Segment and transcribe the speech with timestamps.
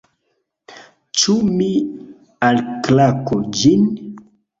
[1.19, 1.67] Ĉu mi
[2.47, 3.85] alklaku ĝin?